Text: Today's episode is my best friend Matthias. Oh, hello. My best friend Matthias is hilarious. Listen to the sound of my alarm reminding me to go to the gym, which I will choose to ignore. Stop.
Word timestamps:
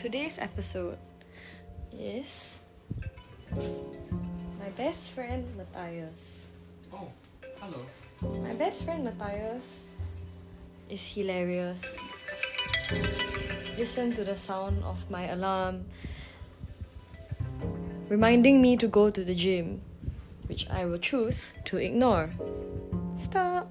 Today's 0.00 0.38
episode 0.38 0.96
is 1.92 2.60
my 4.56 4.70
best 4.74 5.10
friend 5.10 5.44
Matthias. 5.60 6.46
Oh, 6.88 7.12
hello. 7.60 7.84
My 8.40 8.54
best 8.54 8.84
friend 8.84 9.04
Matthias 9.04 9.96
is 10.88 11.04
hilarious. 11.04 12.00
Listen 13.76 14.08
to 14.16 14.24
the 14.24 14.40
sound 14.40 14.82
of 14.84 15.04
my 15.10 15.28
alarm 15.28 15.84
reminding 18.08 18.62
me 18.62 18.78
to 18.78 18.88
go 18.88 19.10
to 19.10 19.22
the 19.22 19.34
gym, 19.34 19.82
which 20.48 20.64
I 20.70 20.86
will 20.86 20.96
choose 20.96 21.52
to 21.66 21.76
ignore. 21.76 22.30
Stop. 23.12 23.68